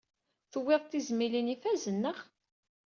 [0.51, 2.17] Tuwyeḍ-d tizmilin ifazen, naɣ?